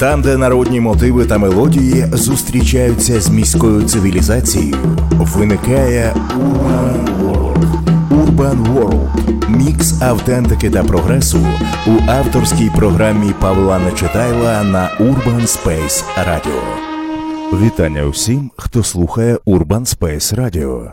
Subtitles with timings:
[0.00, 4.76] Там, де народні мотиви та мелодії зустрічаються з міською цивілізацією,
[5.10, 7.64] виникає Urban World.
[8.10, 11.46] Urban World– мікс автентики та прогресу
[11.86, 16.62] у авторській програмі Павла Нечитайла на Urban Space Radio.
[17.62, 20.92] Вітання усім, хто слухає Urban Space Radio.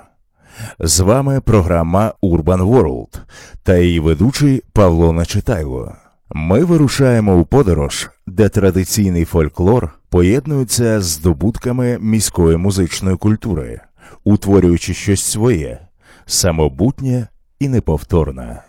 [0.79, 3.19] З вами програма Urban World
[3.63, 5.91] та її ведучий Павло Нечитайло.
[6.29, 13.81] Ми вирушаємо у подорож, де традиційний фольклор поєднується з здобутками міської музичної культури,
[14.23, 15.79] утворюючи щось своє,
[16.25, 17.27] самобутнє
[17.59, 18.63] і неповторне.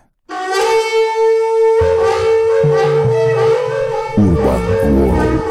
[4.19, 5.43] Urban World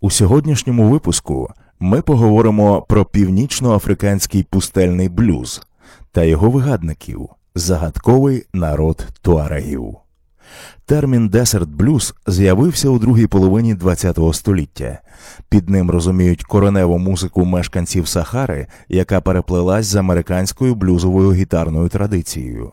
[0.00, 1.50] У сьогоднішньому випуску
[1.82, 5.62] ми поговоримо про північноафриканський пустельний блюз
[6.12, 9.96] та його вигадників загадковий народ туарегів.
[10.86, 14.98] Термін десерт блюз з'явився у другій половині ХХ століття.
[15.48, 22.72] Під ним розуміють короневу музику мешканців Сахари, яка переплелась з американською блюзовою гітарною традицією.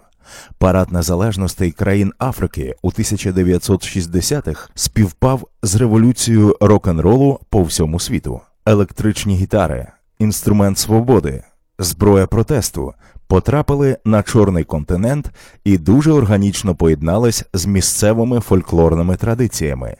[0.58, 8.42] Парад незалежностей країн Африки у 1960-х співпав з революцією рок-н-ролу по всьому світу.
[8.70, 9.88] Електричні гітари,
[10.20, 11.44] інструмент свободи,
[11.80, 12.94] зброя протесту
[13.28, 15.32] потрапили на чорний континент
[15.64, 19.96] і дуже органічно поєднались з місцевими фольклорними традиціями.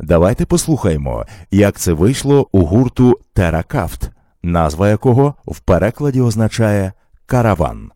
[0.00, 4.10] Давайте послухаємо, як це вийшло у гурту Теракафт,
[4.42, 6.92] назва якого в перекладі означає
[7.26, 7.90] караван.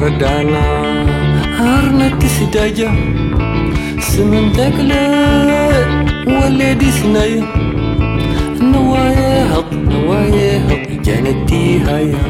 [0.00, 0.64] perdana
[1.60, 2.90] أرنك سداجة
[4.00, 5.88] سمن تقلت
[6.26, 7.44] ولدي سنايا
[8.72, 12.22] نوايا هط نوايا هط جانتي هيا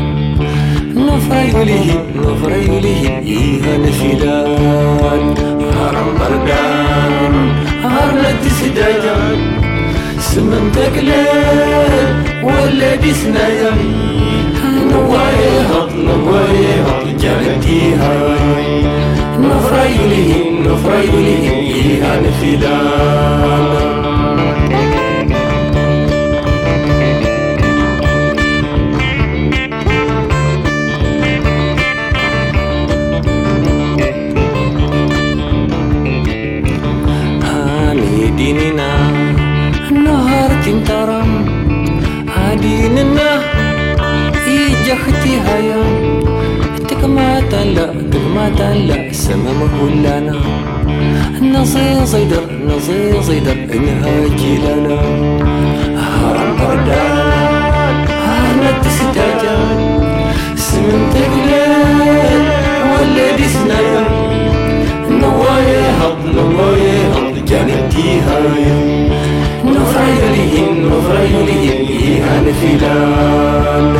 [0.96, 5.24] نفريوليه نفريوليه إيها نفيدان
[5.78, 7.34] هرم بردان
[7.84, 9.16] هرنك سداجة
[10.18, 13.72] سمن تقلت ولدي سنايا
[14.92, 18.14] نواي هط نواي هط جالتيها
[19.38, 23.99] نفريلهم نفريلهم إيها نخدان
[49.30, 50.36] زمامه ولا أنا
[51.60, 55.00] نصير صيدر نصير صيدر انهاكي لنا.
[55.98, 59.70] هرم بردان هرمت السداجان
[60.56, 62.44] سمن تقلال
[62.92, 64.04] والذي سنايا
[65.10, 68.78] نوايا هض نوايا هض جانتي هايا
[69.64, 73.94] نفرع يليهن نفرع يليهن هي هان فلان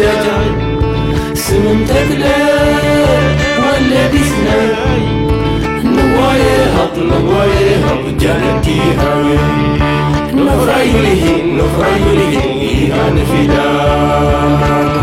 [0.00, 0.54] تجعل
[1.34, 2.24] سمم تقلب
[3.58, 4.60] ولا بسنا
[5.84, 9.14] نوايهط نوايهط جانتيها
[10.34, 14.99] نفريلهن نفريلهن إيهان فداك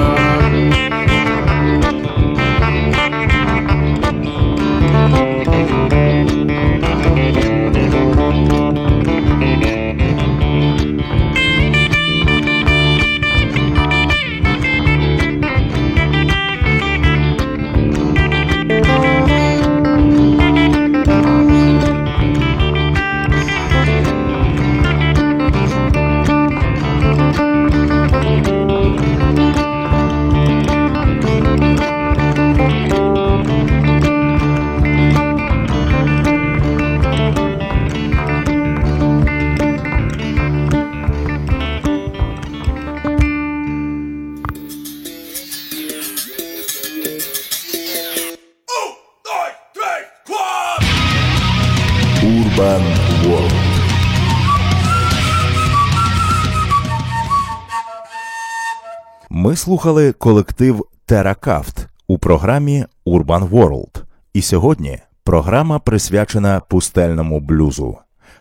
[59.57, 64.03] слухали колектив Теракафт у програмі Urban World.
[64.33, 67.97] І сьогодні програма присвячена пустельному блюзу.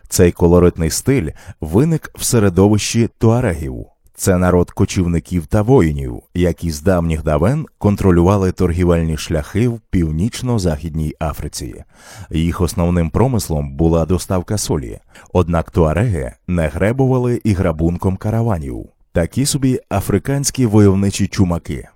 [0.09, 1.29] Цей колоритний стиль
[1.61, 3.85] виник в середовищі туарегів.
[4.15, 11.83] Це народ кочівників та воїнів, які з давніх давен контролювали торгівельні шляхи в північно-західній Африці.
[12.31, 14.99] Їх основним промислом була доставка солі.
[15.33, 18.89] Однак туареги не гребували і грабунком караванів.
[19.11, 21.87] Такі собі африканські войовничі чумаки.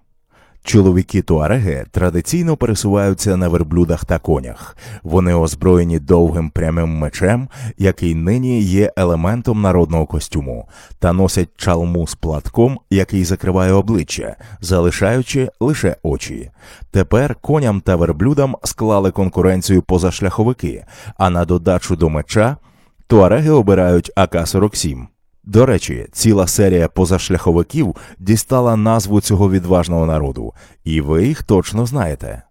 [0.63, 4.77] Чоловіки туареги традиційно пересуваються на верблюдах та конях.
[5.03, 10.67] Вони озброєні довгим прямим мечем, який нині є елементом народного костюму,
[10.99, 16.51] та носять чалму з платком, який закриває обличчя, залишаючи лише очі.
[16.91, 20.85] Тепер коням та верблюдам склали конкуренцію позашляховики,
[21.17, 22.57] а на додачу до меча
[23.07, 25.07] туареги обирають АК-47.
[25.43, 30.53] До речі, ціла серія позашляховиків дістала назву цього відважного народу,
[30.83, 32.41] і ви їх точно знаєте.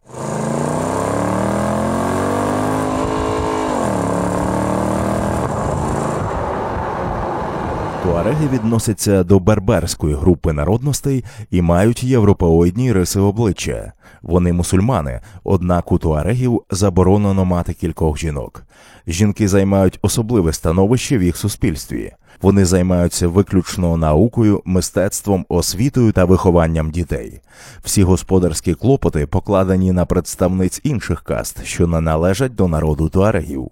[8.21, 13.93] Туареги відносяться до берберської групи народностей і мають європеоїдні риси обличчя.
[14.23, 18.63] Вони мусульмани, однак у туарегів заборонено мати кількох жінок.
[19.07, 22.13] Жінки займають особливе становище в їх суспільстві.
[22.43, 27.41] Вони займаються виключно наукою, мистецтвом, освітою та вихованням дітей.
[27.85, 33.71] Всі господарські клопоти покладені на представниць інших каст, що не належать до народу туарегів.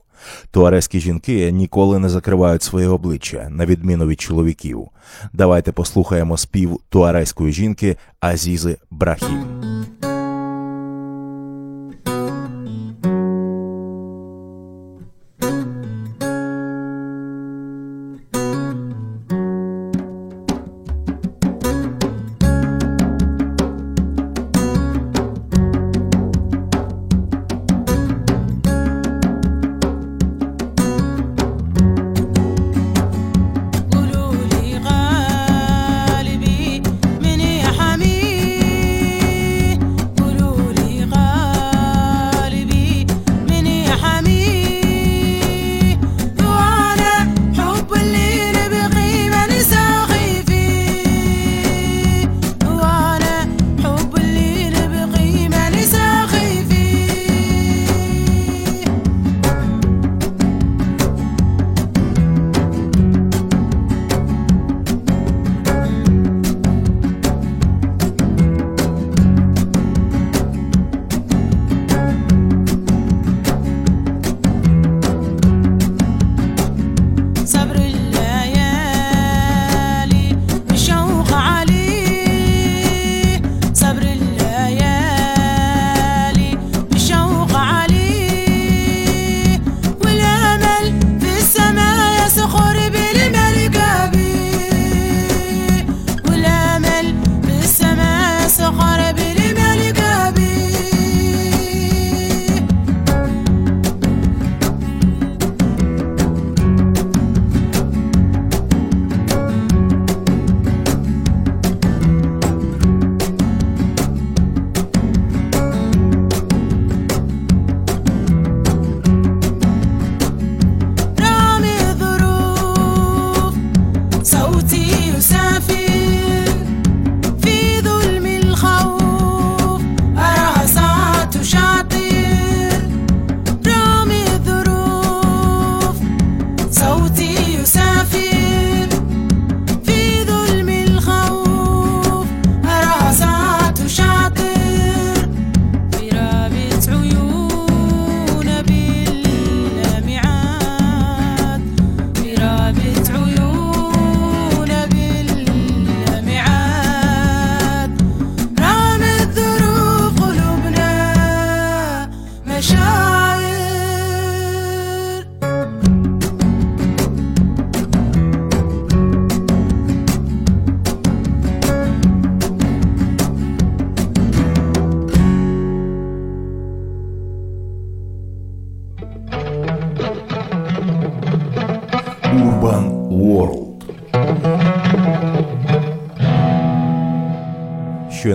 [0.51, 4.89] Туарезькі жінки ніколи не закривають своє обличчя, на відміну від чоловіків.
[5.33, 9.45] Давайте послухаємо спів туарезької жінки Азізи Брахім.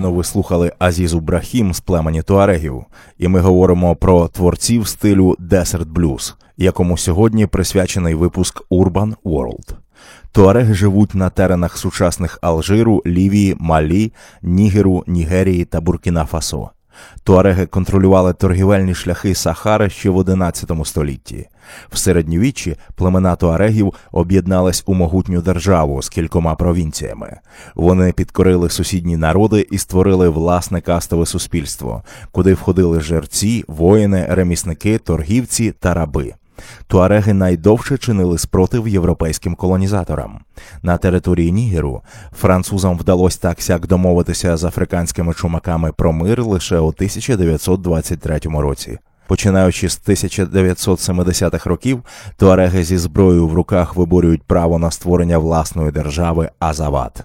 [0.04, 2.86] Щойно ви слухали Азізу Брахім з племені Туарегів,
[3.18, 9.76] і ми говоримо про творців стилю Desert Blues, якому сьогодні присвячений випуск Urban World.
[10.32, 16.70] Туареги живуть на теренах сучасних Алжиру, Лівії, Малі, Нігеру, Нігерії та Буркіна Фасо.
[17.24, 21.48] Туареги контролювали торгівельні шляхи Сахари ще в XI столітті.
[21.92, 27.40] В середньовіччі племена туарегів об'єднались у могутню державу з кількома провінціями.
[27.76, 35.72] Вони підкорили сусідні народи і створили власне кастове суспільство, куди входили жерці, воїни, ремісники, торгівці
[35.80, 36.34] та раби.
[36.88, 40.40] Туареги найдовше чинили спротив європейським колонізаторам.
[40.84, 42.02] На території Нігеру
[42.40, 49.00] французам вдалося так сяк домовитися з африканськими чумаками про мир лише у 1923 році.
[49.28, 52.04] Починаючи з 1970-х років,
[52.38, 57.24] туареги зі зброєю в руках виборюють право на створення власної держави Азават.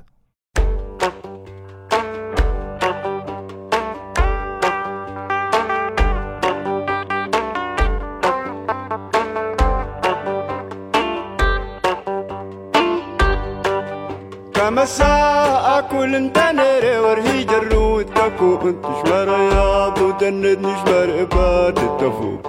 [14.82, 22.40] مساء أكل انت نري ورهي جرود تكو انت شمر يا ضو تند نشمر بعد تفوق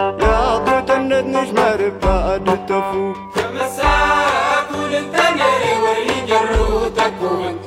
[0.00, 3.16] يا ضو تند نشمر بعد تفوق
[3.54, 7.64] مساء أكل انت نري ورهي جرود تكو انت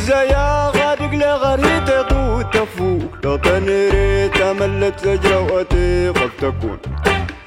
[0.00, 2.98] الزياغ غادق غريت تطو تفو.
[3.22, 6.78] تطن ريت ملت تجاوتي قد تكون.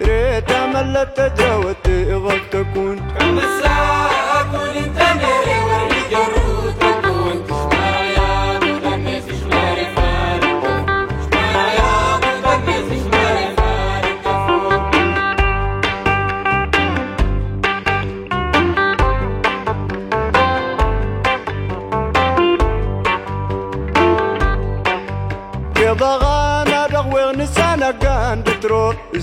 [0.02, 2.98] ريت ملت تجاوتي قد تكون.
[3.20, 5.13] كم الساعة أكون انت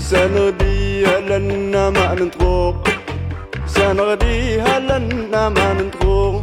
[0.00, 2.74] سنغدي هلنا ما نطغوغ
[3.66, 6.42] سنغدي هلنا ما نطغوغ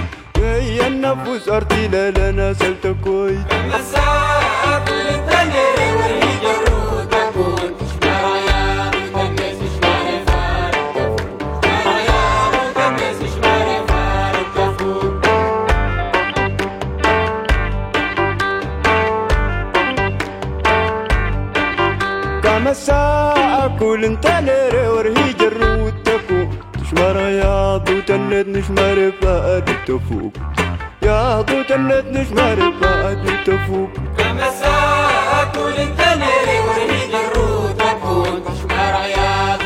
[0.41, 7.75] يا النفوس ارتي لا لا أنا سلتكوي أنا ساعة للتاني وريد الروت اكون
[22.43, 25.40] كما ساعة كل انت نري ورهيج
[26.91, 30.33] شمر ياض وتنتني شمر فؤادي تفوق.
[31.03, 32.25] ياض وتنتني
[33.45, 33.89] تفوق.
[34.17, 39.61] كمساك وللتنري ونريد الروت تكون شمر ياض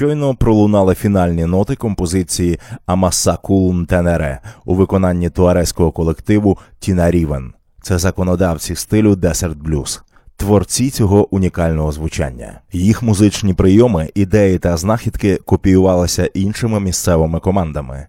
[0.00, 7.52] Щойно пролунали фінальні ноти композиції Амасакул Мтенере у виконанні туарезького колективу Тіна Рівен.
[7.82, 10.00] Це законодавці стилю Desert Blues.
[10.36, 12.60] Творці цього унікального звучання.
[12.72, 18.06] Їх музичні прийоми, ідеї та знахідки копіювалися іншими місцевими командами.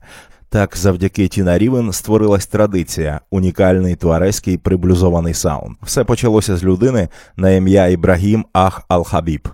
[0.49, 5.75] Так, завдяки Тіна Рівен створилась традиція, унікальний туарезький приблюзований саунд.
[5.83, 9.47] Все почалося з людини на ім'я Ібрагім Ах Ал-Хабіб.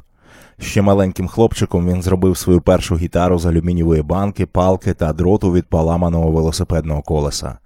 [0.60, 5.66] Ще маленьким хлопчиком він зробив свою першу гітару з алюмінієвої банки, палки та дроту від
[5.66, 7.58] поламаного велосипедного колеса.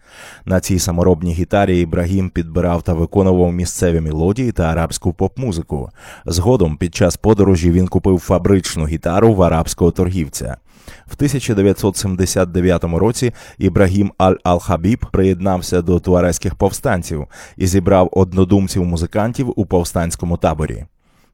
[0.46, 5.90] На цій саморобній гітарі Ібрагім підбирав та виконував місцеві мелодії та арабську поп-музику.
[6.26, 10.58] Згодом, під час подорожі, він купив фабричну гітару в арабського торгівця.
[10.88, 20.86] В 1979 році Ібрагім Аль-Ал-Хабіб приєднався до туарезьких повстанців і зібрав однодумців-музикантів у повстанському таборі.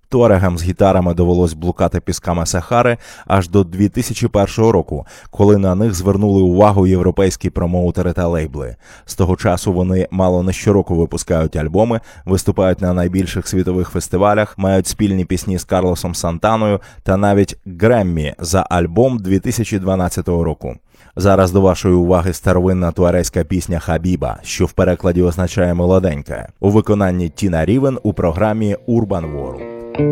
[0.10, 2.98] Туарегам з гітарами довелось блукати пісками Сахари
[3.28, 8.76] аж до 2001 року, коли на них звернули увагу європейські промоутери та лейбли.
[9.06, 14.88] З того часу вони мало не щороку випускають альбоми, виступають на найбільших світових фестивалях, мають
[14.88, 20.76] спільні пісні з Карлосом Сантаною та навіть Греммі за альбом 2012 року.
[21.16, 27.30] Зараз до вашої уваги старовинна туарейська пісня Хабіба, що в перекладі означає молоденька, у виконанні
[27.30, 29.77] Тіна Рівен у програмі Urban World.
[30.00, 30.08] انت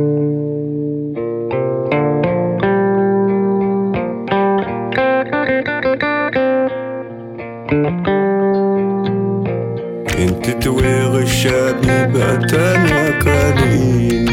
[10.64, 14.26] تويغ شابي باتن وكالين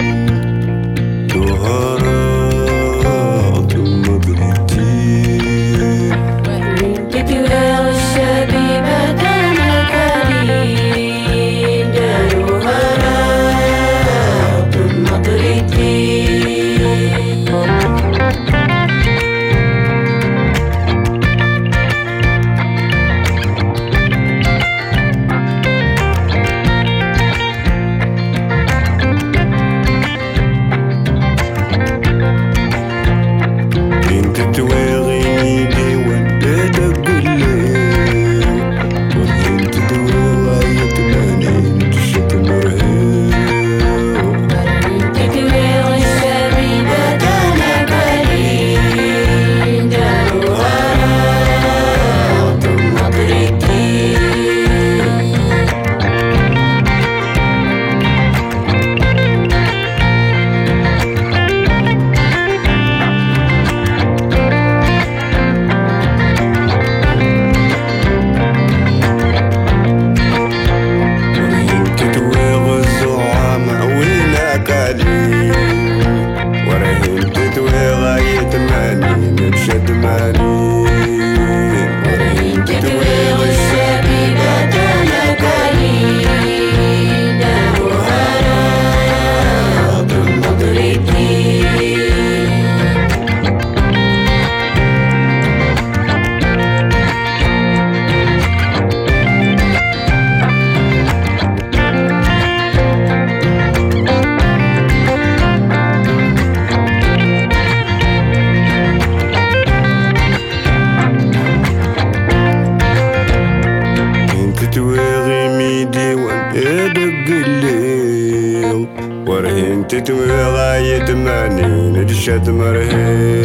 [122.22, 123.41] shed the murder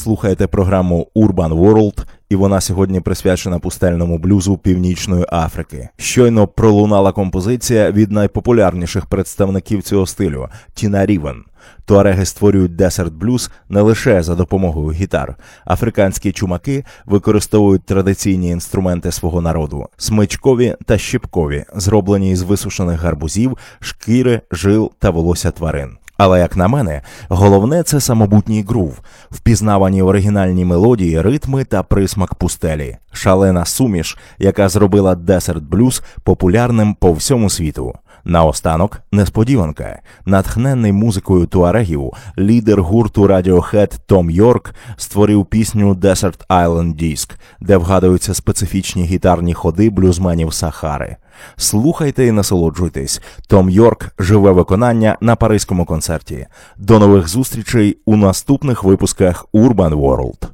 [0.00, 5.88] слухаєте програму Urban World, і вона сьогодні присвячена пустельному блюзу Північної Африки.
[5.96, 11.44] Щойно пролунала композиція від найпопулярніших представників цього стилю Тіна Рівен.
[11.84, 15.34] Туареги створюють десерт блюз не лише за допомогою гітар.
[15.66, 24.40] Африканські чумаки використовують традиційні інструменти свого народу: смичкові та щіпкові, зроблені із висушених гарбузів, шкіри,
[24.50, 25.96] жил та волосся тварин.
[26.22, 32.96] Але як на мене, головне це самобутній грув, впізнавані оригінальні мелодії, ритми та присмак пустелі,
[33.12, 37.94] шалена суміш, яка зробила десерт блюз популярним по всьому світу.
[38.24, 47.30] Наостанок несподіванка, натхнений музикою туарегів, лідер гурту Radiohead Том Йорк створив пісню Desert Island Disc,
[47.60, 51.16] де вгадуються специфічні гітарні ходи блюзменів Сахари.
[51.56, 53.20] Слухайте і насолоджуйтесь.
[53.48, 56.46] Том Йорк живе виконання на паризькому концерті.
[56.76, 60.48] До нових зустрічей у наступних випусках Urban World.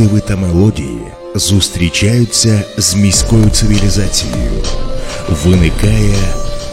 [0.00, 1.00] мотиви та мелодії
[1.34, 4.50] зустрічаються з міською цивілізацією.
[5.44, 6.14] Виникає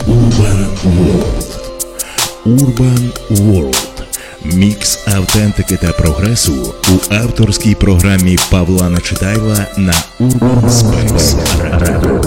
[0.07, 1.59] Urban World.
[2.45, 3.77] Urban World.
[4.43, 12.26] Мікс автентики та прогресу у авторській програмі Павла Начитайла на Urban Space Radio.